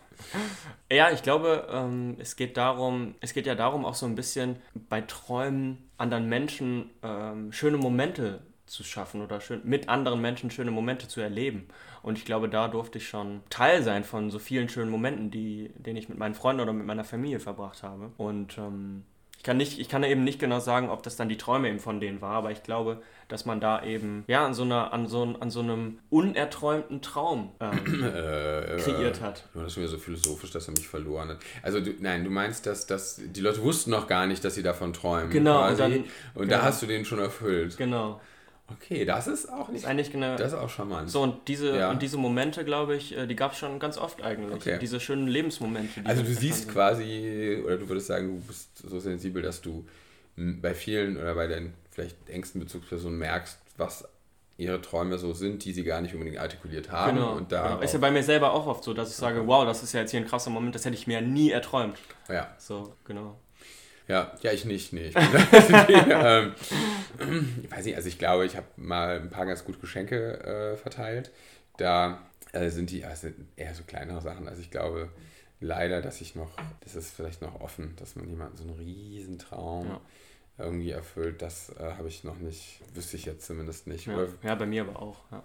Ja, 0.90 1.10
ich 1.10 1.22
glaube, 1.22 1.68
ähm, 1.70 2.16
es 2.18 2.34
geht 2.34 2.56
darum, 2.56 3.14
es 3.20 3.32
geht 3.32 3.46
ja 3.46 3.54
darum, 3.54 3.84
auch 3.84 3.94
so 3.94 4.06
ein 4.06 4.16
bisschen 4.16 4.56
bei 4.74 5.02
Träumen 5.02 5.88
anderen 5.98 6.28
Menschen 6.28 6.90
ähm, 7.02 7.52
schöne 7.52 7.76
Momente 7.76 8.40
zu 8.66 8.82
schaffen 8.82 9.22
oder 9.22 9.40
schön, 9.40 9.60
mit 9.64 9.88
anderen 9.88 10.20
Menschen 10.20 10.50
schöne 10.50 10.70
Momente 10.70 11.06
zu 11.06 11.20
erleben. 11.20 11.68
Und 12.02 12.18
ich 12.18 12.24
glaube, 12.24 12.48
da 12.48 12.66
durfte 12.68 12.98
ich 12.98 13.08
schon 13.08 13.42
Teil 13.50 13.84
sein 13.84 14.02
von 14.02 14.30
so 14.30 14.40
vielen 14.40 14.68
schönen 14.68 14.90
Momenten, 14.90 15.30
die, 15.30 15.70
denen 15.76 15.96
ich 15.96 16.08
mit 16.08 16.18
meinen 16.18 16.34
Freunden 16.34 16.62
oder 16.62 16.72
mit 16.72 16.86
meiner 16.86 17.04
Familie 17.04 17.38
verbracht 17.38 17.84
habe. 17.84 18.10
Und 18.16 18.58
ähm, 18.58 19.04
ich 19.42 19.44
kann, 19.44 19.56
nicht, 19.56 19.80
ich 19.80 19.88
kann 19.88 20.04
eben 20.04 20.22
nicht 20.22 20.38
genau 20.38 20.60
sagen, 20.60 20.88
ob 20.88 21.02
das 21.02 21.16
dann 21.16 21.28
die 21.28 21.36
Träume 21.36 21.68
eben 21.68 21.80
von 21.80 21.98
denen 21.98 22.20
war, 22.20 22.36
aber 22.36 22.52
ich 22.52 22.62
glaube, 22.62 23.02
dass 23.26 23.44
man 23.44 23.58
da 23.58 23.82
eben 23.82 24.22
ja 24.28 24.46
an 24.46 24.54
so, 24.54 24.62
einer, 24.62 24.92
an 24.92 25.08
so, 25.08 25.34
an 25.40 25.50
so 25.50 25.58
einem 25.58 25.98
unerträumten 26.10 27.02
Traum 27.02 27.50
ähm, 27.58 28.04
äh, 28.04 28.76
kreiert 28.76 29.20
hat. 29.20 29.48
Das 29.52 29.64
ist 29.64 29.72
schon 29.72 29.82
wieder 29.82 29.90
so 29.90 29.98
philosophisch, 29.98 30.52
dass 30.52 30.68
er 30.68 30.74
mich 30.74 30.86
verloren 30.86 31.30
hat. 31.30 31.38
Also 31.60 31.80
du, 31.80 31.92
nein, 31.98 32.22
du 32.22 32.30
meinst, 32.30 32.66
dass, 32.66 32.86
dass 32.86 33.20
die 33.20 33.40
Leute 33.40 33.64
wussten 33.64 33.90
noch 33.90 34.06
gar 34.06 34.28
nicht, 34.28 34.44
dass 34.44 34.54
sie 34.54 34.62
davon 34.62 34.92
träumen. 34.92 35.30
Genau. 35.30 35.58
Quasi, 35.58 35.82
und, 35.82 35.90
dann, 35.90 36.04
und 36.34 36.42
genau. 36.42 36.56
da 36.58 36.62
hast 36.62 36.80
du 36.80 36.86
den 36.86 37.04
schon 37.04 37.18
erfüllt. 37.18 37.76
Genau. 37.76 38.20
Okay, 38.80 39.04
das 39.04 39.26
ist 39.26 39.50
auch 39.50 39.68
nicht. 39.68 39.82
Ist 39.82 39.88
eigentlich 39.88 40.10
genau, 40.10 40.36
das 40.36 40.52
ist 40.52 40.58
auch 40.58 40.70
charmant. 40.70 41.10
So, 41.10 41.22
und 41.22 41.48
diese, 41.48 41.76
ja. 41.76 41.90
und 41.90 42.02
diese 42.02 42.16
Momente, 42.16 42.64
glaube 42.64 42.96
ich, 42.96 43.16
äh, 43.16 43.26
die 43.26 43.36
gab 43.36 43.52
es 43.52 43.58
schon 43.58 43.78
ganz 43.78 43.98
oft 43.98 44.22
eigentlich. 44.22 44.54
Okay. 44.54 44.78
Diese 44.80 45.00
schönen 45.00 45.26
Lebensmomente. 45.26 46.00
Also, 46.04 46.22
du 46.22 46.32
siehst 46.32 46.68
quasi, 46.68 47.62
oder 47.64 47.78
du 47.78 47.88
würdest 47.88 48.08
sagen, 48.08 48.40
du 48.40 48.46
bist 48.46 48.78
so 48.78 49.00
sensibel, 49.00 49.42
dass 49.42 49.60
du 49.60 49.86
bei 50.36 50.74
vielen 50.74 51.16
oder 51.16 51.34
bei 51.34 51.46
deinen 51.46 51.74
vielleicht 51.90 52.16
engsten 52.28 52.60
Bezugspersonen 52.60 53.18
merkst, 53.18 53.58
was 53.76 54.04
ihre 54.56 54.80
Träume 54.80 55.18
so 55.18 55.32
sind, 55.32 55.64
die 55.64 55.72
sie 55.72 55.84
gar 55.84 56.00
nicht 56.00 56.14
unbedingt 56.14 56.38
artikuliert 56.38 56.90
haben. 56.90 57.16
Genau. 57.16 57.32
Und 57.34 57.52
da 57.52 57.68
genau. 57.68 57.80
Ist 57.80 57.92
ja 57.92 57.98
bei 57.98 58.10
mir 58.10 58.22
selber 58.22 58.52
auch 58.52 58.66
oft 58.66 58.84
so, 58.84 58.94
dass 58.94 59.10
ich 59.10 59.16
sage, 59.16 59.46
wow, 59.46 59.64
das 59.64 59.82
ist 59.82 59.92
ja 59.92 60.00
jetzt 60.00 60.10
hier 60.10 60.20
ein 60.20 60.26
krasser 60.26 60.50
Moment, 60.50 60.74
das 60.74 60.84
hätte 60.84 60.94
ich 60.94 61.06
mir 61.06 61.20
nie 61.20 61.50
erträumt. 61.50 61.98
Ja. 62.28 62.54
So, 62.58 62.94
genau. 63.04 63.38
Ja, 64.08 64.32
ja, 64.42 64.52
ich 64.52 64.64
nicht, 64.64 64.92
nee. 64.92 65.08
Ich, 65.08 65.16
ähm, 66.10 66.54
ich 67.62 67.70
weiß 67.70 67.84
nicht, 67.84 67.96
also 67.96 68.08
ich 68.08 68.18
glaube, 68.18 68.46
ich 68.46 68.56
habe 68.56 68.66
mal 68.76 69.20
ein 69.20 69.30
paar 69.30 69.46
ganz 69.46 69.64
gut 69.64 69.80
Geschenke 69.80 70.72
äh, 70.72 70.76
verteilt. 70.76 71.30
Da 71.76 72.20
äh, 72.52 72.68
sind 72.68 72.90
die 72.90 73.04
also 73.04 73.28
eher 73.56 73.74
so 73.74 73.84
kleinere 73.84 74.20
Sachen. 74.20 74.48
Also 74.48 74.60
ich 74.60 74.70
glaube 74.70 75.08
leider, 75.60 76.02
dass 76.02 76.20
ich 76.20 76.34
noch, 76.34 76.50
das 76.80 76.94
ist 76.94 77.14
vielleicht 77.14 77.40
noch 77.42 77.60
offen, 77.60 77.94
dass 77.96 78.16
man 78.16 78.28
jemanden 78.28 78.56
so 78.56 78.64
einen 78.64 78.74
riesen 78.74 79.38
Traum 79.38 79.88
ja. 79.88 80.00
irgendwie 80.58 80.90
erfüllt. 80.90 81.40
Das 81.40 81.70
äh, 81.78 81.92
habe 81.96 82.08
ich 82.08 82.24
noch 82.24 82.38
nicht, 82.38 82.80
wüsste 82.94 83.16
ich 83.16 83.24
jetzt 83.24 83.46
zumindest 83.46 83.86
nicht. 83.86 84.06
Ja, 84.06 84.26
ja 84.42 84.54
bei 84.54 84.66
mir 84.66 84.82
aber 84.82 85.00
auch. 85.00 85.18
Ja. 85.30 85.44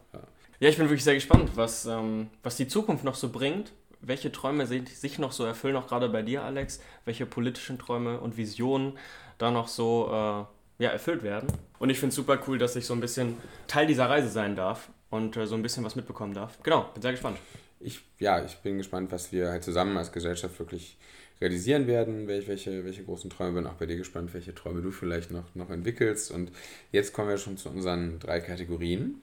ja. 0.59 0.69
ich 0.69 0.77
bin 0.77 0.87
wirklich 0.87 1.03
sehr 1.03 1.13
gespannt, 1.13 1.51
was, 1.55 1.85
ähm, 1.85 2.29
was 2.43 2.57
die 2.57 2.67
Zukunft 2.67 3.03
noch 3.03 3.15
so 3.15 3.29
bringt 3.29 3.71
welche 4.07 4.31
Träume 4.31 4.65
sich 4.65 5.19
noch 5.19 5.31
so 5.31 5.43
erfüllen, 5.43 5.75
auch 5.75 5.87
gerade 5.87 6.09
bei 6.09 6.21
dir, 6.21 6.43
Alex, 6.43 6.81
welche 7.05 7.25
politischen 7.25 7.77
Träume 7.77 8.19
und 8.19 8.37
Visionen 8.37 8.97
da 9.37 9.51
noch 9.51 9.67
so 9.67 10.07
äh, 10.07 10.83
ja, 10.83 10.89
erfüllt 10.89 11.23
werden. 11.23 11.47
Und 11.79 11.89
ich 11.89 11.99
finde 11.99 12.09
es 12.09 12.15
super 12.15 12.39
cool, 12.47 12.57
dass 12.57 12.75
ich 12.75 12.85
so 12.85 12.93
ein 12.93 13.01
bisschen 13.01 13.37
Teil 13.67 13.87
dieser 13.87 14.09
Reise 14.09 14.29
sein 14.29 14.55
darf 14.55 14.89
und 15.09 15.37
äh, 15.37 15.45
so 15.45 15.55
ein 15.55 15.61
bisschen 15.61 15.83
was 15.83 15.95
mitbekommen 15.95 16.33
darf. 16.33 16.57
Genau, 16.63 16.89
bin 16.93 17.01
sehr 17.01 17.11
gespannt. 17.11 17.37
Ich, 17.79 18.01
ja, 18.19 18.43
ich 18.43 18.57
bin 18.57 18.77
gespannt, 18.77 19.11
was 19.11 19.31
wir 19.31 19.49
halt 19.49 19.63
zusammen 19.63 19.97
als 19.97 20.11
Gesellschaft 20.11 20.57
wirklich 20.59 20.97
realisieren 21.39 21.87
werden, 21.87 22.27
welche, 22.27 22.83
welche, 22.83 23.03
großen 23.03 23.29
Träume. 23.29 23.61
Bin 23.61 23.67
auch 23.67 23.75
bei 23.75 23.85
dir 23.85 23.97
gespannt, 23.97 24.33
welche 24.33 24.55
Träume 24.55 24.81
du 24.81 24.91
vielleicht 24.91 25.31
noch, 25.31 25.53
noch 25.55 25.69
entwickelst. 25.69 26.31
Und 26.31 26.51
jetzt 26.91 27.13
kommen 27.13 27.29
wir 27.29 27.37
schon 27.37 27.57
zu 27.57 27.69
unseren 27.69 28.19
drei 28.19 28.39
Kategorien. 28.39 29.21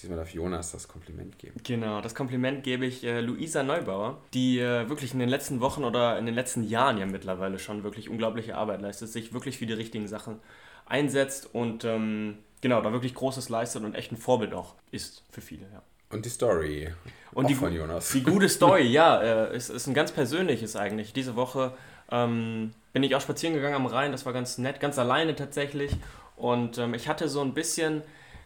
Diesmal 0.00 0.18
darf 0.18 0.32
Jonas 0.32 0.72
das 0.72 0.88
Kompliment 0.88 1.38
geben. 1.38 1.54
Genau, 1.64 2.00
das 2.00 2.14
Kompliment 2.14 2.62
gebe 2.62 2.86
ich 2.86 3.02
äh, 3.02 3.20
Luisa 3.20 3.62
Neubauer, 3.62 4.22
die 4.32 4.58
äh, 4.58 4.88
wirklich 4.88 5.12
in 5.12 5.18
den 5.18 5.28
letzten 5.28 5.60
Wochen 5.60 5.84
oder 5.84 6.18
in 6.18 6.26
den 6.26 6.34
letzten 6.34 6.62
Jahren 6.62 6.98
ja 6.98 7.06
mittlerweile 7.06 7.58
schon 7.58 7.82
wirklich 7.82 8.08
unglaubliche 8.08 8.56
Arbeit 8.56 8.80
leistet, 8.82 9.08
sich 9.08 9.32
wirklich 9.32 9.58
für 9.58 9.66
die 9.66 9.72
richtigen 9.72 10.06
Sachen 10.06 10.38
einsetzt 10.84 11.52
und 11.52 11.84
ähm, 11.84 12.38
genau, 12.60 12.80
da 12.80 12.92
wirklich 12.92 13.14
Großes 13.14 13.48
leistet 13.48 13.84
und 13.84 13.94
echt 13.94 14.12
ein 14.12 14.16
Vorbild 14.16 14.54
auch 14.54 14.74
ist 14.92 15.24
für 15.30 15.40
viele. 15.40 15.66
Ja. 15.72 15.82
Und 16.10 16.24
die 16.24 16.30
Story 16.30 16.92
und 17.32 17.50
die, 17.50 17.54
von 17.54 17.72
Jonas. 17.72 18.12
Die 18.12 18.22
gute 18.22 18.48
Story, 18.48 18.82
ja, 18.90 19.20
äh, 19.20 19.56
ist, 19.56 19.68
ist 19.68 19.86
ein 19.86 19.94
ganz 19.94 20.12
persönliches 20.12 20.76
eigentlich. 20.76 21.12
Diese 21.12 21.36
Woche 21.36 21.76
ähm, 22.10 22.72
bin 22.92 23.02
ich 23.02 23.14
auch 23.14 23.20
spazieren 23.20 23.54
gegangen 23.54 23.74
am 23.74 23.86
Rhein, 23.86 24.12
das 24.12 24.24
war 24.24 24.32
ganz 24.32 24.58
nett, 24.58 24.80
ganz 24.80 24.98
alleine 24.98 25.34
tatsächlich. 25.34 25.92
Und 26.36 26.78
ähm, 26.78 26.94
ich 26.94 27.08
hatte 27.08 27.28
so 27.28 27.42
ein 27.42 27.54
bisschen 27.54 28.02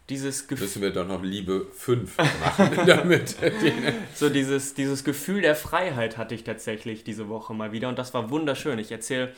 dieses 0.09 0.49
Gefühl. 0.49 0.67
Müssen 0.67 0.83
wir 0.83 0.93
doch 0.93 1.07
noch 1.07 1.23
Liebe 1.23 1.69
5 1.73 2.19
machen 2.19 2.79
damit. 2.87 3.37
so 4.14 4.29
dieses, 4.29 4.75
dieses 4.75 5.05
Gefühl 5.05 5.40
der 5.40 5.55
Freiheit 5.55 6.19
hatte 6.19 6.35
ich 6.35 6.45
tatsächlich 6.45 7.05
diese 7.05 7.29
Woche 7.29 7.55
mal 7.55 7.73
wieder 7.73 7.88
und 7.88 7.99
das 7.99 8.12
war 8.12 8.31
wunderschön. 8.31 8.79
Ich 8.79 8.90
erzähle 8.90 9.33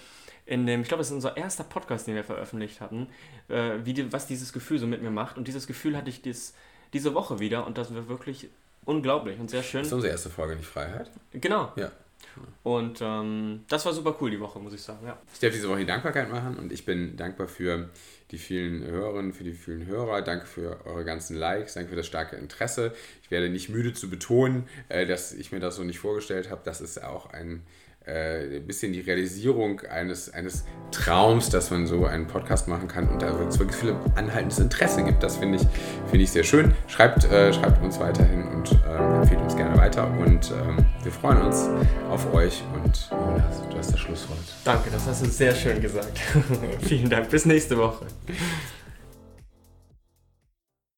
in 0.46 0.66
dem, 0.66 0.82
ich 0.82 0.88
glaube, 0.88 1.02
es 1.02 1.08
ist 1.08 1.14
unser 1.14 1.36
erster 1.36 1.64
Podcast, 1.64 2.06
den 2.06 2.14
wir 2.14 2.24
veröffentlicht 2.24 2.80
hatten, 2.80 3.08
äh, 3.48 3.72
wie 3.84 4.12
was 4.12 4.26
dieses 4.26 4.52
Gefühl 4.52 4.78
so 4.78 4.86
mit 4.86 5.02
mir 5.02 5.10
macht. 5.10 5.36
Und 5.36 5.46
dieses 5.46 5.66
Gefühl 5.66 5.96
hatte 5.96 6.08
ich 6.08 6.22
dies, 6.22 6.54
diese 6.92 7.14
Woche 7.14 7.40
wieder 7.40 7.66
und 7.66 7.78
das 7.78 7.94
war 7.94 8.08
wirklich 8.08 8.48
unglaublich 8.84 9.38
und 9.38 9.50
sehr 9.50 9.62
schön. 9.62 9.80
Das 9.80 9.88
ist 9.88 9.92
unsere 9.92 10.12
erste 10.12 10.30
Folge, 10.30 10.56
nicht 10.56 10.66
Freiheit? 10.66 11.10
Genau. 11.32 11.72
Ja. 11.76 11.90
Und 12.62 13.00
ähm, 13.02 13.64
das 13.68 13.84
war 13.84 13.92
super 13.92 14.16
cool 14.20 14.30
die 14.30 14.40
Woche, 14.40 14.58
muss 14.58 14.72
ich 14.72 14.80
sagen. 14.80 15.06
Ja. 15.06 15.18
Ich 15.32 15.40
darf 15.40 15.52
diese 15.52 15.68
Woche 15.68 15.80
die 15.80 15.86
Dankbarkeit 15.86 16.30
machen 16.30 16.56
und 16.56 16.72
ich 16.72 16.84
bin 16.84 17.16
dankbar 17.16 17.48
für 17.48 17.90
die 18.30 18.38
vielen 18.38 18.82
Hörerinnen, 18.82 19.32
für 19.32 19.44
die 19.44 19.52
vielen 19.52 19.86
Hörer. 19.86 20.22
Danke 20.22 20.46
für 20.46 20.86
eure 20.86 21.04
ganzen 21.04 21.36
Likes, 21.36 21.74
danke 21.74 21.90
für 21.90 21.96
das 21.96 22.06
starke 22.06 22.36
Interesse. 22.36 22.94
Ich 23.22 23.30
werde 23.30 23.50
nicht 23.50 23.68
müde 23.68 23.92
zu 23.92 24.08
betonen, 24.08 24.68
äh, 24.88 25.06
dass 25.06 25.32
ich 25.32 25.52
mir 25.52 25.60
das 25.60 25.76
so 25.76 25.84
nicht 25.84 25.98
vorgestellt 25.98 26.50
habe. 26.50 26.62
Das 26.64 26.80
ist 26.80 27.02
auch 27.02 27.30
ein 27.30 27.62
äh, 28.06 28.56
ein 28.56 28.66
bisschen 28.66 28.92
die 28.92 29.00
Realisierung 29.00 29.80
eines, 29.82 30.32
eines 30.32 30.64
Traums, 30.90 31.50
dass 31.50 31.70
man 31.70 31.86
so 31.86 32.04
einen 32.04 32.26
Podcast 32.26 32.68
machen 32.68 32.88
kann 32.88 33.08
und 33.08 33.22
da 33.22 33.38
wirklich 33.38 33.74
viel 33.74 33.94
anhaltendes 34.14 34.58
Interesse 34.58 35.04
gibt. 35.04 35.22
Das 35.22 35.36
finde 35.36 35.58
ich, 35.58 35.66
find 36.10 36.22
ich 36.22 36.30
sehr 36.30 36.44
schön. 36.44 36.74
Schreibt, 36.88 37.24
äh, 37.24 37.52
schreibt 37.52 37.82
uns 37.82 37.98
weiterhin 38.00 38.48
und 38.48 38.72
äh, 38.72 39.16
empfiehlt 39.20 39.40
uns 39.40 39.56
gerne 39.56 39.76
weiter 39.76 40.10
und 40.18 40.50
ähm, 40.50 40.84
wir 41.02 41.12
freuen 41.12 41.42
uns 41.42 41.68
auf 42.10 42.32
euch 42.34 42.62
und 42.74 43.08
Jonas, 43.10 43.62
du 43.70 43.78
hast 43.78 43.92
das 43.92 44.00
Schlusswort. 44.00 44.38
Danke, 44.64 44.90
das 44.90 45.06
hast 45.06 45.24
du 45.24 45.30
sehr 45.30 45.54
schön 45.54 45.80
gesagt. 45.80 46.18
Vielen 46.80 47.08
Dank. 47.08 47.30
Bis 47.30 47.46
nächste 47.46 47.78
Woche. 47.78 48.06